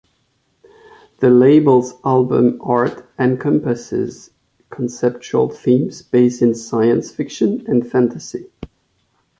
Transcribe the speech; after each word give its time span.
The 1.19 1.29
label's 1.29 1.93
album 2.03 2.59
art 2.63 3.07
encompasses 3.19 4.31
conceptual 4.71 5.49
themes 5.51 6.01
based 6.01 6.41
in 6.41 6.55
science 6.55 7.11
fiction 7.11 7.63
and 7.67 7.85
fantasy. 7.85 8.49